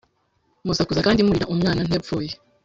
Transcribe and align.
musakuza 0.65 1.05
kandi 1.05 1.25
murira 1.25 1.49
Umwana 1.53 1.79
ntiyapfuye 1.81 2.31